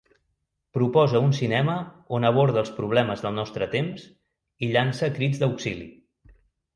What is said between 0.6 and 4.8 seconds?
Proposa un cinema on aborda els problemes del nostre temps i